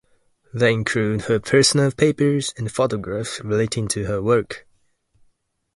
They 0.51 0.73
include 0.73 1.25
her 1.25 1.39
personal 1.39 1.91
papers 1.91 2.55
and 2.57 2.71
photographs 2.71 3.39
relating 3.41 3.87
to 3.89 4.05
her 4.05 4.19
work. 4.19 4.65